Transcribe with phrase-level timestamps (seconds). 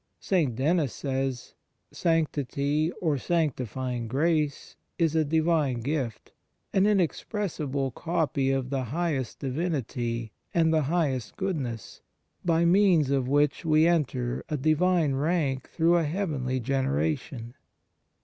[0.19, 0.55] St.
[0.55, 1.53] Denis says:"
[1.91, 6.31] Sanctity, or sanctifying grace, is a Divine gift,
[6.73, 12.01] an inexpressible copy of the highest Divinity and the highest goodness,
[12.43, 17.53] by means of which we enter a Divine rank through a heavenly generation."